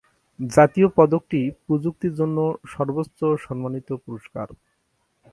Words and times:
জাতীয় 0.39 0.87
পদকটি 0.97 1.39
প্রযুক্তির 1.65 2.13
জন্য 2.15 2.37
সর্বোচ্চ 2.65 3.19
সম্মানিত 3.45 3.89
পুরস্কার। 4.05 4.47